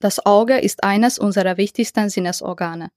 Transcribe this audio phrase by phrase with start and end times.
[0.00, 2.90] Das Auge ist eines unserer wichtigsten Sinnesorgane.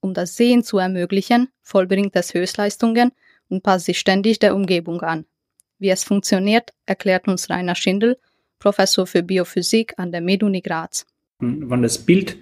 [0.00, 3.12] Um das Sehen zu ermöglichen, vollbringt es Höchstleistungen
[3.48, 5.24] und passt sich ständig der Umgebung an.
[5.78, 8.18] Wie es funktioniert, erklärt uns Rainer Schindel,
[8.58, 11.06] Professor für Biophysik an der MedUni Graz.
[11.38, 12.36] Wenn das Bild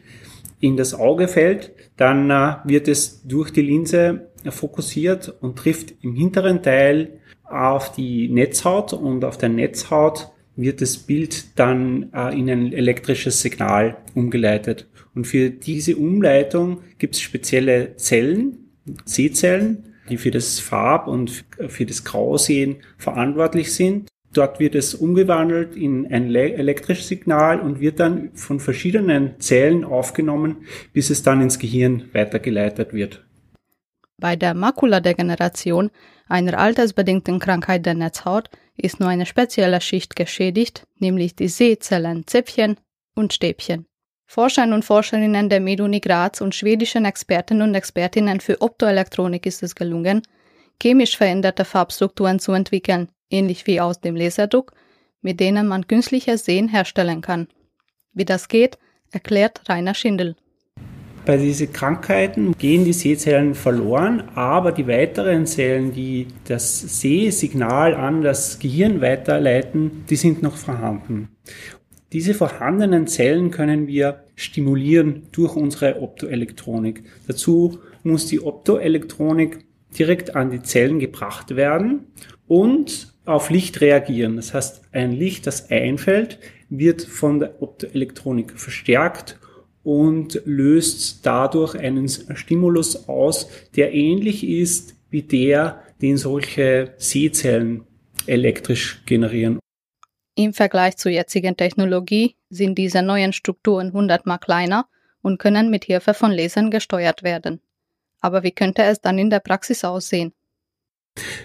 [0.61, 6.15] in das Auge fällt, dann äh, wird es durch die Linse fokussiert und trifft im
[6.15, 12.51] hinteren Teil auf die Netzhaut und auf der Netzhaut wird das Bild dann äh, in
[12.51, 14.89] ein elektrisches Signal umgeleitet.
[15.15, 18.71] Und für diese Umleitung gibt es spezielle Zellen,
[19.05, 24.09] Sehzellen, die für das Farb- und für das Grausehen verantwortlich sind.
[24.33, 30.59] Dort wird es umgewandelt in ein elektrisches Signal und wird dann von verschiedenen Zellen aufgenommen,
[30.93, 33.26] bis es dann ins Gehirn weitergeleitet wird.
[34.19, 35.91] Bei der Makuladegeneration,
[36.29, 42.79] einer altersbedingten Krankheit der Netzhaut, ist nur eine spezielle Schicht geschädigt, nämlich die Sehzellen, Zäpfchen
[43.15, 43.87] und Stäbchen.
[44.27, 49.75] Forschern und Forscherinnen der MedUni Graz und schwedischen Experten und Expertinnen für Optoelektronik ist es
[49.75, 50.23] gelungen,
[50.83, 54.73] chemisch veränderte Farbstrukturen zu entwickeln, ähnlich wie aus dem Laserdruck,
[55.21, 57.49] mit denen man künstliches Sehen herstellen kann.
[58.13, 58.79] Wie das geht,
[59.13, 60.37] erklärt Rainer Schindel.
[61.27, 68.23] Bei diesen Krankheiten gehen die Sehzellen verloren, aber die weiteren Zellen, die das Sehsignal an
[68.23, 71.31] das Gehirn weiterleiten, die sind noch vorhanden.
[72.13, 77.03] Diese vorhandenen Zellen können wir stimulieren durch unsere Optoelektronik.
[77.27, 79.65] Dazu muss die Optoelektronik
[79.99, 82.07] direkt an die Zellen gebracht werden
[82.47, 84.37] und auf Licht reagieren.
[84.37, 86.39] Das heißt, ein Licht, das einfällt,
[86.71, 89.41] wird von der Optoelektronik verstärkt
[89.87, 97.85] und löst dadurch einen Stimulus aus, der ähnlich ist wie der, den solche Sehzellen
[98.27, 99.61] elektrisch generieren.
[100.35, 104.89] Im Vergleich zur jetzigen Technologie sind diese neuen Strukturen hundertmal kleiner
[105.23, 107.61] und können mit Hilfe von Lasern gesteuert werden.
[108.21, 110.33] Aber wie könnte es dann in der Praxis aussehen?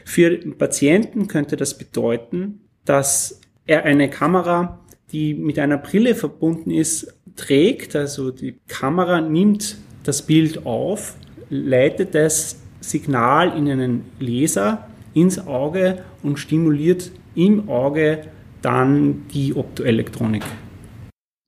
[0.03, 6.71] Für den Patienten könnte das bedeuten, dass er eine Kamera, die mit einer Brille verbunden
[6.71, 7.95] ist, trägt.
[7.95, 11.15] Also die Kamera nimmt das Bild auf,
[11.49, 18.27] leitet das Signal in einen Laser ins Auge und stimuliert im Auge
[18.61, 20.43] dann die Optoelektronik.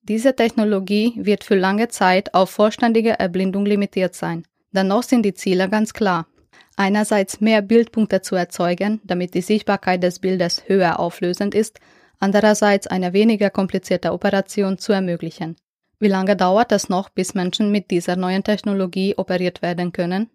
[0.02, 4.44] Diese Technologie wird für lange Zeit auf vollständige Erblindung limitiert sein.
[4.72, 6.28] Dennoch sind die Ziele ganz klar
[6.76, 11.80] einerseits mehr Bildpunkte zu erzeugen, damit die Sichtbarkeit des Bildes höher auflösend ist,
[12.20, 15.56] andererseits eine weniger komplizierte Operation zu ermöglichen.
[16.04, 20.30] Wie lange dauert es noch, bis Menschen mit dieser neuen Technologie operiert werden können?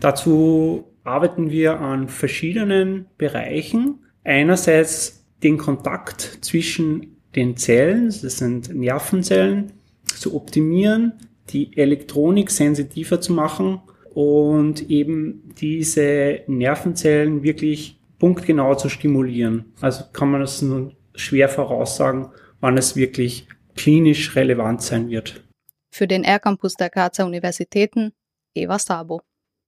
[0.00, 3.98] Dazu arbeiten wir an verschiedenen Bereichen.
[4.24, 9.72] Einerseits den Kontakt zwischen den Zellen, das sind Nervenzellen,
[10.06, 11.12] zu optimieren,
[11.50, 13.82] die Elektronik sensitiver zu machen
[14.14, 19.74] und eben diese Nervenzellen wirklich punktgenau zu stimulieren.
[19.82, 22.28] Also kann man das nur schwer voraussagen,
[22.60, 23.46] wann es wirklich
[23.80, 25.42] klinisch relevant sein wird.
[25.90, 28.12] Für den R-Campus der Grazer Universitäten,
[28.54, 29.22] Eva Sabo.